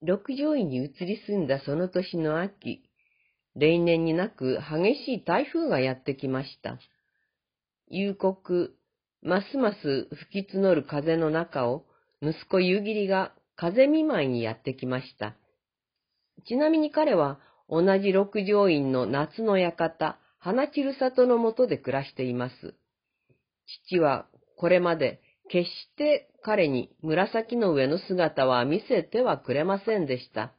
[0.00, 2.82] 六条院に移り住んだその年の秋、
[3.56, 6.78] 例年になく激しい台風がやってきました。
[7.88, 8.76] 夕刻、
[9.22, 11.84] ますます吹き募る風の中を、
[12.22, 15.34] 息子夕霧が風見舞いにやってきました。
[16.46, 22.74] ちなみに彼は同じ六条院の夏の館、花散る里のもとで暮らしています。
[23.88, 24.26] 父は
[24.56, 30.52] これまで決して彼に紫の上の姿は見せてはくれませんでした。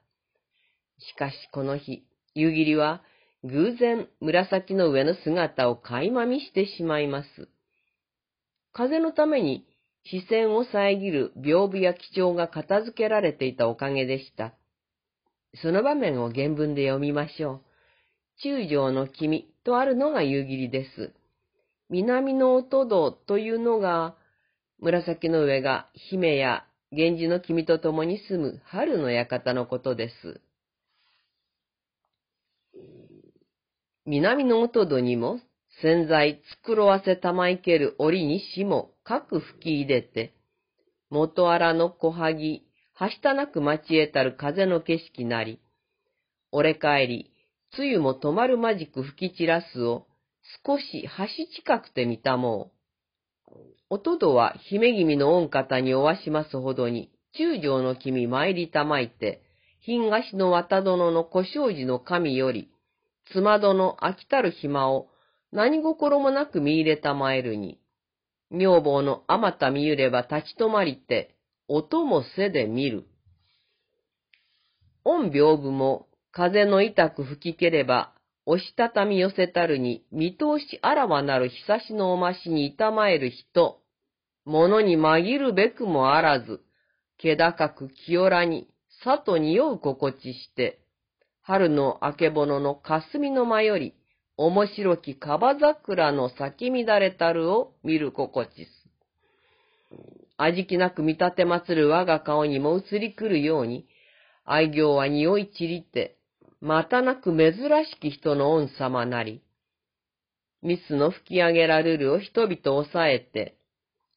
[1.00, 2.04] しかしこの日、
[2.36, 3.02] 夕霧は
[3.44, 7.48] 偶然紫の上の姿を垣間見してしまいます。
[8.74, 9.66] 風のために
[10.06, 14.54] 視線を遮る屏風や基調が片付けられていたおかげでした。
[15.62, 17.62] その場面を原文で読みましょう。
[18.42, 21.14] 中将の君とあるのが夕霧です。
[21.90, 24.16] 南の音戸というのが、
[24.82, 30.42] 紫の上が姫や源氏の君と共に住む春の館のことです。
[34.06, 35.40] 南の音戸にも
[35.82, 40.34] 洗剤繕わせたまいける折にしも各吹き入れて、
[41.10, 45.60] 元荒の小萩、はしたなく待ち得たる風の景色なり、
[46.52, 47.32] 俺帰り、
[47.78, 50.08] 梅雨も止まるまじく吹き散らすを、
[50.66, 52.72] 少し橋近くて見たも
[53.48, 53.54] う。
[53.92, 59.42] おとどは姫君の御方におわしますほどに、中将の君参りたまいて、
[59.82, 62.70] 東の渡殿の小正寺の神より、
[63.32, 65.08] 妻殿飽きたる暇を
[65.52, 67.80] 何心もなく見入れたまえるに、
[68.52, 71.36] 女房のあまた見ゆれば立ち止まりて、
[71.68, 73.06] 音もせで見る。
[75.04, 78.14] 御屏風も風の痛く吹きければ、
[78.46, 83.80] 押したたみ寄せたるに、見通しあらわなる久しのおましにいたまえる人、
[84.46, 86.62] 物に紛るべくもあらず、
[87.18, 88.68] 気高く清らに、
[89.04, 90.80] 里匂う心地して、
[91.42, 93.94] 春の明けぼのの霞の間より、
[94.38, 98.80] 面白き樺桜の咲き乱れたるを見る心地す。
[100.38, 103.86] 味気なく見立て祭る我が顔にも映り来るように、
[104.46, 106.19] 愛行は匂い散りて、
[106.62, 109.42] またなく珍しき人の恩様なり、
[110.62, 113.56] ミスの吹き上げられるを人々抑えて、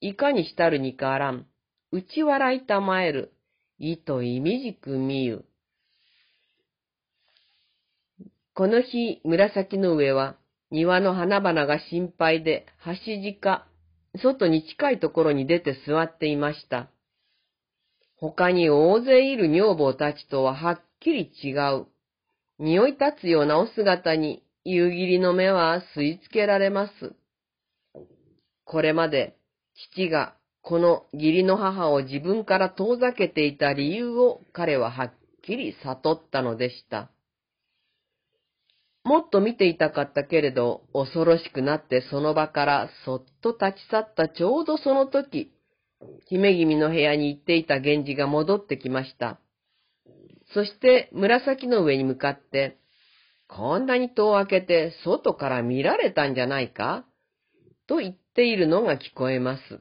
[0.00, 1.46] いかにしたるにかあらん、
[1.92, 3.32] 打ち笑いたまえる、
[3.78, 5.44] 意と意味じく見ゆ。
[8.54, 10.36] この日、紫の上は、
[10.70, 13.66] 庭の花々が心配で、橋か、
[14.20, 16.90] 外に近いところに出て座っていました。
[18.16, 21.86] 他に大勢いる女房たちとははっきり違う。
[22.62, 27.12] 匂い立つようなお姿に夕霧の目は吸い付けられます。
[28.64, 29.36] これまで
[29.94, 35.12] 父がこの義理の母を自分から遠ざけていた理由を彼ははっ
[35.42, 37.10] きり悟ったのでした。
[39.02, 45.50] もっと見ていたかったけれど、恐ろしくなってその場からそっと立ち去ったちょうどその時、
[46.28, 49.40] 姫君の部屋に行っていた源氏が戻ってきました。
[50.54, 52.78] そして紫の上に向かって、
[53.48, 57.04] こんなに戸を開けて外から見られたんじゃないか？
[57.86, 59.80] と言っているのが聞こえます。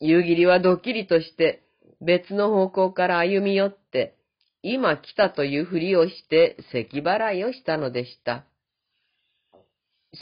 [0.00, 1.62] 夕霧はドッキリとして
[2.00, 4.16] 別の方向から歩み寄って、
[4.62, 8.44] 今来たというふりをして咳払いをしたのでした。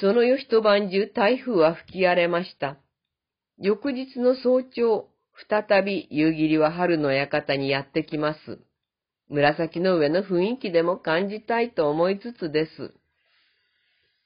[0.01, 2.77] その夜一晩中台風は吹き荒れました。
[3.59, 5.09] 翌日の早朝、
[5.49, 8.61] 再び夕霧は春の館にやってきます。
[9.31, 12.95] 紫の上の雰囲気でも感じたいと思いつつです。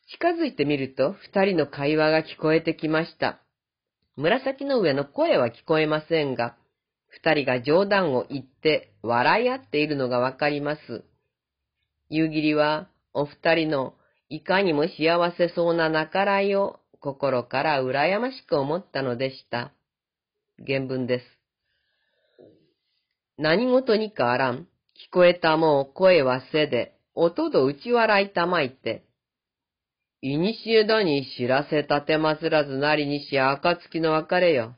[0.08, 3.40] 近づいてみると二人の会話が聞こえてきました。
[4.16, 6.56] 紫の上の声は聞こえませんが、
[7.08, 11.04] 二人が冗談を言って笑い合っているのがわかります。
[12.08, 13.94] 夕霧はお二人の
[14.28, 19.72] いかにも幸せそうな計らいを心から羨ましく思ったのでした。
[20.64, 21.24] 原文です。
[23.38, 24.68] 何事にかあらん、
[25.08, 29.04] 聞こえたもう声はせで、音と打ち笑いたまいて、
[30.20, 34.76] いにしえだに知らせたてまつらずなりにし暁の別れよ。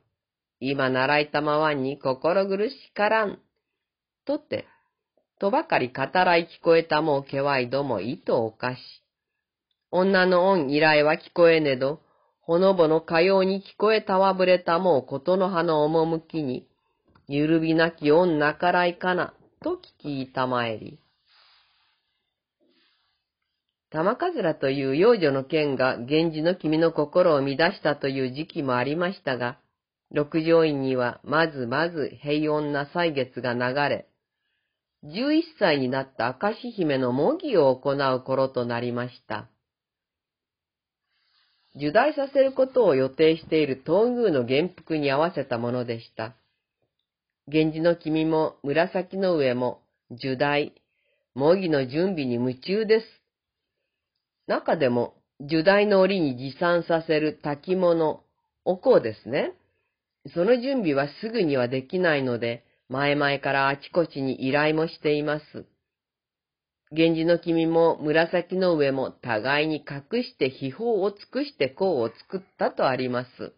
[0.60, 3.38] 今習いたまわんに心苦しからん。
[4.24, 4.66] とって、
[5.38, 8.78] とばかり語らい聞こえたもうけわいども意図おかし。
[9.90, 12.00] 女の恩依頼は聞こえねど、
[12.40, 16.66] ほのぼのかように聞こえたわぶれたもうことの葉の趣に、
[17.28, 19.34] ゆるびなき恩なからいかな、
[19.64, 20.98] と聞きたまえり。
[23.90, 29.58] 玉かずらという幼女の剣が源氏の君の心を乱したという時期もありましたが、
[30.10, 34.06] 六条院にはまずまず平穏な歳月が流れ、
[35.04, 39.48] 11歳になった明石姫の模擬を行う頃となりました。
[41.74, 46.36] 受代させることを予定している東宮の元服に合わせたものでした。
[47.46, 50.72] 源氏の君も紫の上も受代、
[51.34, 53.06] 模擬の準備に夢中です。
[54.46, 58.22] 中でも、受代の折に持参させる炊物、
[58.64, 59.52] お香ですね。
[60.32, 65.66] その準備はすぐにはできないので、前々からあちこちに依頼もしています。
[66.92, 73.52] 源氏の君も紫の上も互いに隠して秘宝を尽くして香を作ったとあります。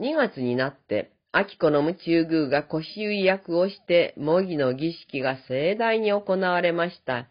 [0.00, 7.30] 2月になって、秋子の夢中宮が腰結役をして模擬の儀式が盛大に行われました。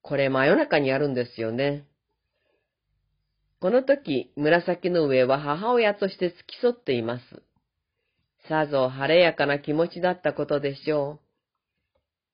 [0.00, 1.84] これ真夜中にやるんですよね。
[3.60, 7.42] この時、紫の上は母親として付き添っています。
[8.48, 11.20] さぞ晴れやかな気持ちだったことでしょう。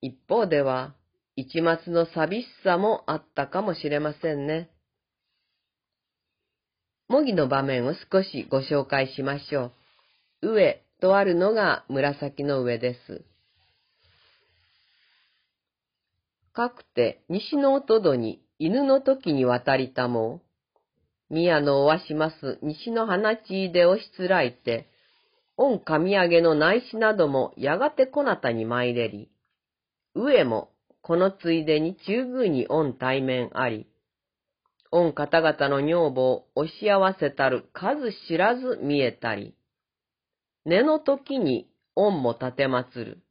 [0.01, 0.95] 一方では、
[1.35, 4.71] 一末の寂しさもあったかもしれませんね。
[7.09, 9.71] 模擬の場面を少しご紹介しましょう。
[10.41, 13.23] 上とあるのが紫の上です。
[16.53, 20.41] かくて西の音戸に犬の時に渡りたも、
[21.29, 24.89] 宮のおわします西の花地でおしつらいて、
[25.57, 29.29] 御神上げの内視などもやがてこなたに参れり、
[30.15, 30.71] 上も
[31.01, 33.87] このついでに中宮に御対面あり、
[34.91, 39.55] 御方々の女房を押し合わせたる数知らず見えたり、
[40.65, 43.23] 根の時に御も立てまつる。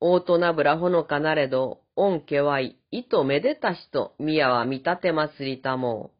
[0.00, 6.18] 大となぶらほのかなれど、御家はい意とめでたしと宮は見立てまつりたもう。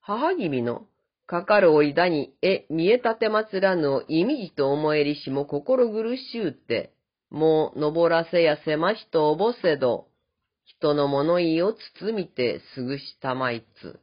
[0.00, 0.86] 母君の
[1.26, 6.92] かかるおいだに、え、見えたてまつらぬを意味じと思えりしも心苦しゅうて、
[7.30, 10.06] もう登らせやせましとおぼせど、
[10.64, 13.98] 人の物言いを包みてすぐしたまいつ。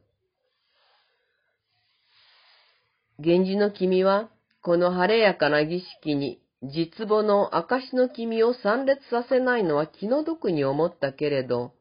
[3.19, 4.29] 源氏の君は、
[4.63, 11.73] この晴れやかな儀式に、実母の証の君を参列させないのは気の毒に思ったけれど、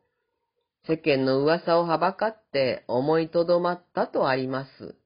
[0.89, 4.97] 世間の噂をはばかって思いとどまったとあります。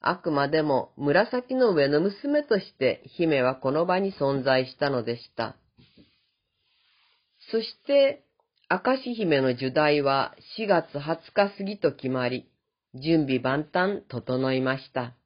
[0.00, 5.56] あくまでも紫の上の娘として姫はこの場に存在したのでした。
[7.50, 8.22] そして、
[8.70, 12.48] 明石姫の受代は4月20日過ぎと決まり、
[12.94, 15.16] 準備万端整いました。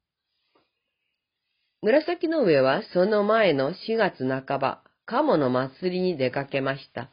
[1.82, 7.10] 紫の上はその前の4月半ば、鴨の祭りに出かけました。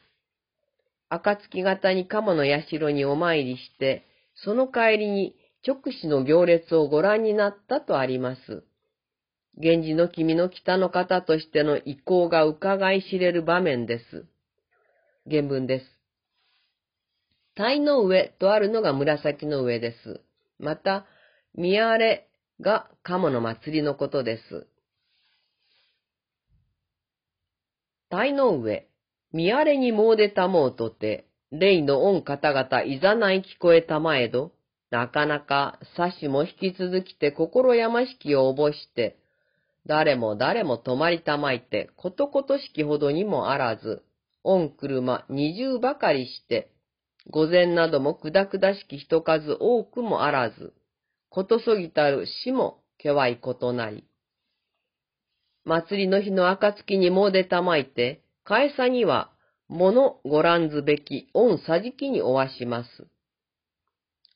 [1.09, 4.05] 暁型に鴨の社にお参りして、
[4.35, 5.35] その帰りに
[5.65, 8.65] 直視の行列をご覧になったとあります。
[9.55, 14.25] 源氏の君の北の方としての意向が伺い知れる場面です。
[15.29, 15.85] 原文です。
[17.55, 20.19] 鯛の上とあるのが紫の上です。
[20.59, 21.05] また、
[21.55, 22.26] 見荒れ
[22.59, 24.67] が鴨の祭りのことです。
[28.09, 28.87] 鯛の上、
[29.33, 34.51] 見荒れにもうでたもうとて、霊の恩方々いざない聞こえたまえど、
[34.89, 39.17] なかなか差しも引き続きて心やましきをおぼして、
[39.85, 44.03] 誰も誰も泊まりたまいて、ことことしきほどにもあらず、
[44.43, 46.71] 御車二重ばかりして、
[47.29, 50.73] 御前などもくだくだしき人数多くもあらず、
[51.29, 54.05] ことそぎたる死もけわいことなり。
[55.65, 59.31] 祭りの日の暁にも出たまいて、返さには、
[59.67, 63.07] 物ご覧ずべき御さじきにおわします。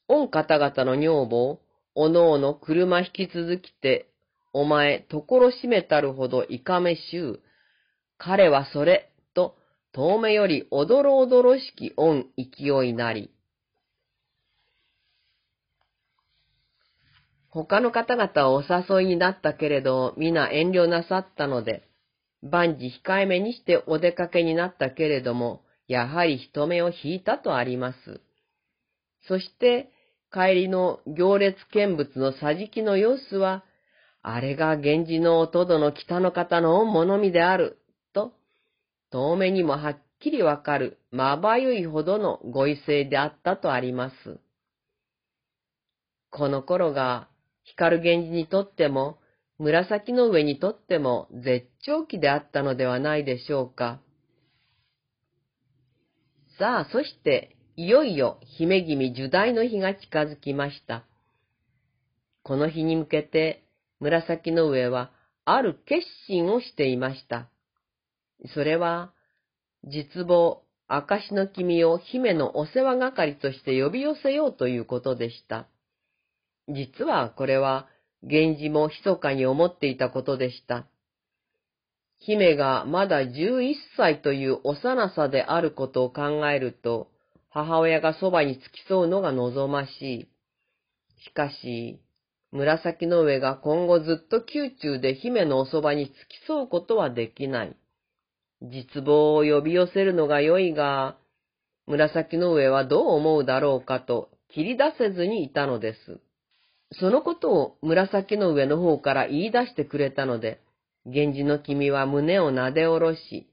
[0.10, 1.62] 御方々の女房、
[1.96, 4.08] おのおの車引き続きて、
[4.52, 7.40] お前、ところしめたるほどいかめしゅう。
[8.18, 9.56] 彼はそれ、と、
[9.94, 13.32] 遠目よりおどろおどろしき御勢いなり。
[17.54, 21.84] 他の方々はお誘いになったけれど、皆遠慮なさったので、
[22.42, 28.22] 万事控えめにしてお出かけになったけれども、やはり人目を引いたとあります。
[29.28, 29.92] そして、
[30.32, 33.66] 帰りの行列見物の桟敷の様子は、
[34.22, 37.80] あれが源氏の弟の北の方の物見である、
[38.14, 38.32] と、
[39.12, 44.40] 遠目にもはっきりわかる、まばゆいほどのご威勢であったとあります。
[46.30, 47.28] この頃が、
[47.64, 49.20] 光源氏にとっても、
[49.58, 54.02] 紫の上にとっても絶頂期であったのではないでしょうか。
[56.58, 61.06] さあ、そして、いよいよ姫君受代の日が近づきました。
[62.44, 63.64] この日に向けて
[64.00, 65.12] 紫の上は
[65.46, 67.50] ある決心をしていました。
[68.54, 69.14] それは、
[69.84, 75.68] 実母、証の君を姫のお世話係として呼び寄せようということでした。
[76.74, 77.88] 実はこれは、
[78.24, 80.88] 源氏も密かに思っていたことでした。
[82.20, 87.08] 姫がまだ11歳という幼さであることを考えると、
[87.50, 90.28] 母親がそばに付き添うのが望ましい。
[91.26, 92.00] しかし、
[92.52, 97.76] 紫の上が今後ずっと宮中で姫のおそばに付き添うことはできない。
[98.62, 101.18] 実望を呼び寄せるのが良いが、
[101.88, 106.20] 紫の上はどう思うだろうかと切り出せずにいたのです。
[107.00, 110.62] そのことを紫の上の方から言い出してくれたので、
[111.06, 113.48] 源氏の君は胸をなで下ろし、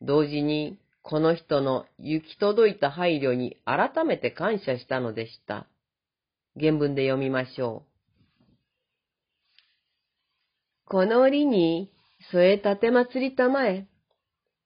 [0.00, 5.66] 同時にこの人の行き届いた配慮に改めて感謝したのでした。
[6.58, 7.88] 原文で読みましょう。
[10.84, 11.90] この折に
[12.32, 13.86] 添え立て祭りたまえ。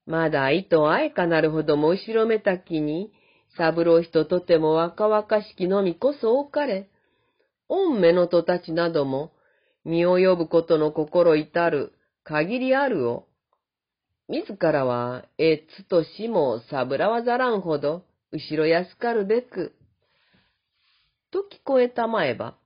[0.07, 3.13] まだ糸あえかなるほども後ろめたきに、
[3.57, 6.89] 三郎人とても若々しきのみこそ多かれ。
[7.69, 9.33] 御目のとたちなども、
[9.85, 11.93] 身を呼ぶことの心至る
[12.25, 13.27] 限りあるを、
[14.29, 19.75] 自らは、えつとしもさぶらわざらんほど、後ろやすかるべく、
[21.31, 22.57] と聞こえたまえば、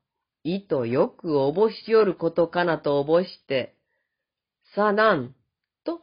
[0.45, 3.75] いとよくおぼしよることかなとおぼして、
[4.75, 5.35] さなん、
[5.85, 6.01] と、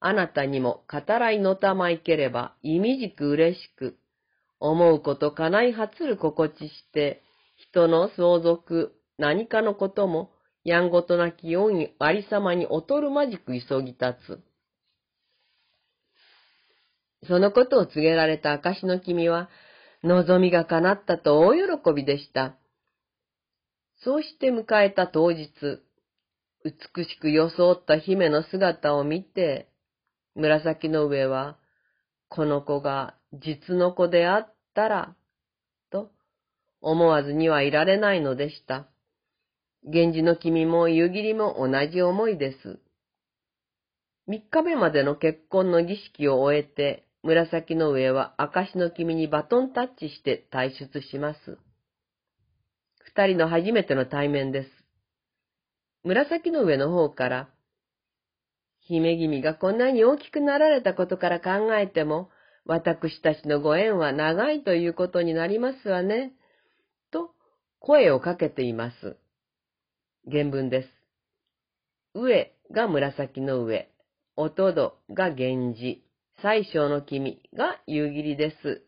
[0.00, 3.98] あなたにも語らいのたまいければ、意味じく嬉しく、
[4.60, 7.22] 思うことかないはつる心地して、
[7.56, 10.30] 人の相続、何かのことも、
[10.64, 14.44] やんごとなきようにありさまに劣るまじく急ぎ立つ。
[17.28, 19.48] そのことを告げられた証の君は、
[20.02, 22.56] 望みが叶ったと大喜びでした。
[24.04, 25.48] そうして迎えた当日、
[26.64, 29.68] 美しく装った姫の姿を見て、
[30.34, 31.58] 紫の上は、
[32.28, 35.16] この子が実の子であったら、
[36.80, 38.88] 思わずにはいられないのでした。
[39.84, 42.80] 源氏の君も夕霧も同じ思いです。
[44.26, 51.58] 三日目までの結婚の儀式を終えて、紫の上は証の君にバトンタッチして退出します。
[52.98, 54.70] 二人の初めての対面です。
[56.02, 57.48] 紫の上の方から、
[58.80, 62.30] 姫君がこんなに大きくなられたことから考えても、
[62.64, 66.32] 私たちのご縁は長いということになりますわね、
[67.80, 69.16] 声をかけています。
[70.30, 70.88] 原文です。
[72.14, 73.90] 上が紫の上、
[74.36, 76.02] おとどが源氏、
[76.42, 78.82] 最小の君が夕霧です。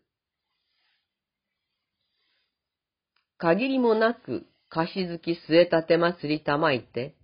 [3.38, 7.14] 限りもなく、貸し月末立て祭りたまいて、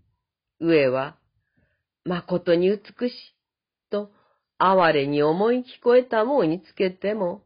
[0.61, 1.17] 上は、
[2.05, 3.35] 誠に美しい、
[3.91, 4.11] と、
[4.59, 7.43] 哀れに思い聞こえたもうにつけても、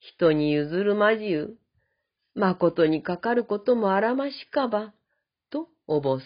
[0.00, 1.58] 人に譲るまじゅう、
[2.34, 4.92] 誠にかかることもあらましかば、
[5.50, 6.24] とおぼす。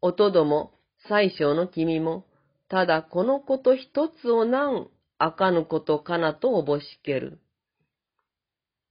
[0.00, 0.72] おとども、
[1.08, 2.26] 最小の君も、
[2.68, 4.88] ただこのこと一つをなん
[5.18, 7.40] あかぬことかなとおぼしける。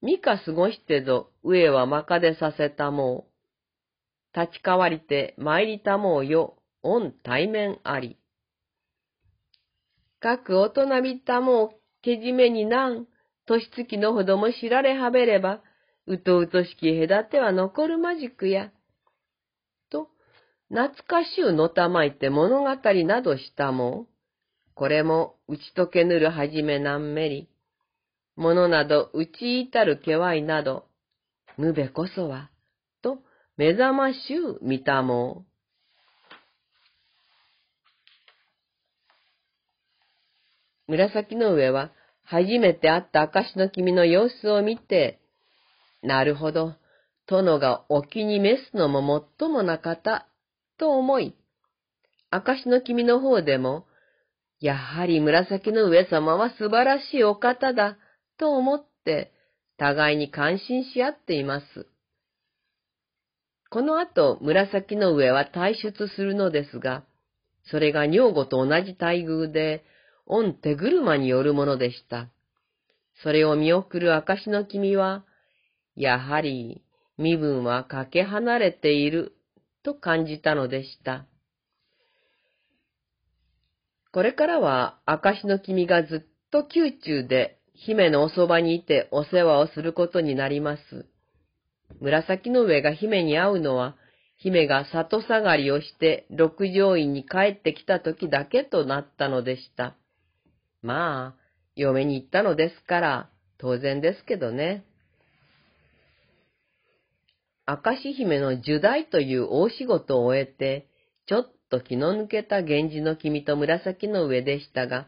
[0.01, 3.27] みか過ごしてぞ、上はまかでさせたも
[4.35, 4.39] う。
[4.39, 8.17] 立ち代わりて参りたもうよ、御対面あり。
[10.19, 11.69] かく大人びたもう、
[12.01, 13.07] けじめになん、
[13.47, 15.61] 年月のほども知られはべれば、
[16.07, 18.71] うとうとしき隔ては残るまじくや。
[19.89, 20.09] と、
[20.69, 22.69] 懐かしゅうのたまいて物語
[23.05, 24.07] などしたも、
[24.73, 27.49] これも打ち解けぬるはじめなんめり、
[28.35, 30.85] ものなど打ち至るけわいなど、
[31.57, 32.49] むべこそは、
[33.01, 33.19] と
[33.57, 35.45] 目覚ましゅう見たも。
[40.87, 41.91] 紫の上は、
[42.23, 45.19] 初めて会った証の君の様子を見て、
[46.01, 46.75] なるほど、
[47.27, 50.27] 殿がお気に召すのももっともな方、
[50.77, 51.35] と思い、
[52.31, 53.85] 証の君の方でも、
[54.59, 57.97] やはり紫の上様は素晴らしいお方だ、
[58.37, 59.31] と思って、
[59.77, 61.87] 互いに感心し合っています。
[63.69, 67.03] この後、紫の上は退出するのですが、
[67.65, 69.83] それが女房と同じ待遇で、
[70.27, 72.29] 御手車によるものでした。
[73.23, 75.25] それを見送る証の君は、
[75.95, 76.83] やはり
[77.17, 79.33] 身分はかけ離れている
[79.83, 81.25] と感じたのでした。
[84.11, 91.05] これからは証の君がずっと宮中で姫のおそばにいてお世話をすることになります。
[91.99, 93.95] 紫の上が姫に会うのは
[94.37, 99.95] 姫が里下がりをして六条院に帰ってきた時だけとなったのでした。
[100.81, 101.41] まあ、
[101.75, 104.83] 嫁に行ったのですから、当然ですけどね。
[107.67, 110.87] 明石姫の受代という大仕事を終えて、
[111.27, 115.07] ちょっと気の抜けた源氏の君と紫の上でしたが、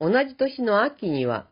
[0.00, 1.48] 同じ年の秋には、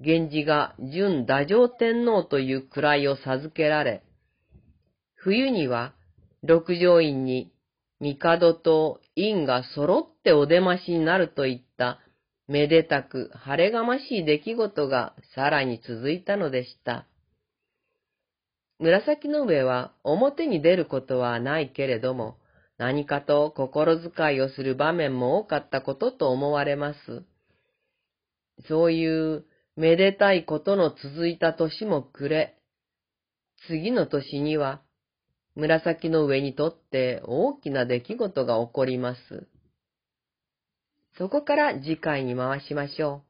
[0.00, 4.02] 源氏が準太上天皇という位を授けられ、
[5.14, 5.94] 冬には
[6.42, 7.52] 六条院に
[8.00, 11.69] 帝と院が揃ってお出ましになるといった
[12.50, 17.06] めでたく晴れがましい出来事がさらに続いたのでした。
[18.80, 22.38] 紫の上は表に出ることはないけれども、
[22.76, 27.22] 何かと心遣いをする場面も多かったことと思われます。
[28.66, 29.44] そういう
[29.76, 32.56] めでたいことの続いた年も暮れ、
[33.68, 34.80] 次の年には
[35.54, 39.46] 紫の上にとって大きな出来事が起こります。
[41.20, 43.29] そこから次回に回しましょう。